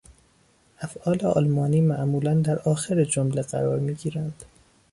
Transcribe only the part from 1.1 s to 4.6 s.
آلمانی معمولا در آخر جمله قرار میگیرند.